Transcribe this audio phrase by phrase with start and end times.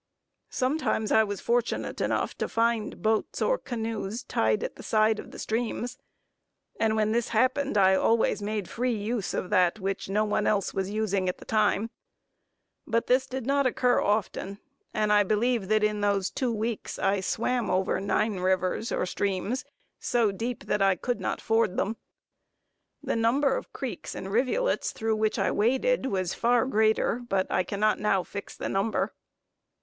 [0.49, 5.29] Sometimes I was fortunate enough to find boats or canoes tied at the side of
[5.29, 5.99] the streams,
[6.79, 10.73] and when this happened, I always made free use of that which no one else
[10.73, 11.91] was using at the time;
[12.87, 14.57] but this did not occur often,
[14.91, 19.65] and I believe that in these two weeks I swam over nine rivers, or streams,
[19.99, 21.95] so deep that I could not ford them.
[23.03, 27.61] The number of creeks and rivulets through which I waded was far greater, but I
[27.61, 29.13] cannot now fix the number.